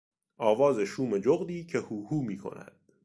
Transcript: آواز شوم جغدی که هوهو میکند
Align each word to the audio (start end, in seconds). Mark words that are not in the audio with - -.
آواز 0.37 0.79
شوم 0.79 1.17
جغدی 1.17 1.63
که 1.65 1.79
هوهو 1.79 2.21
میکند 2.21 2.79